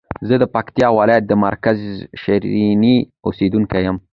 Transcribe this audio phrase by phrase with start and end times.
[0.27, 1.77] زه د پکتیکا ولایت د مرکز
[2.21, 3.97] شرنی اوسیدونکی یم.